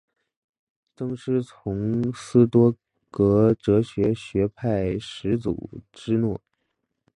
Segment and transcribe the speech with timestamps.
[0.95, 2.75] 曾师从斯多
[3.11, 6.41] 噶哲学学派始祖芝诺。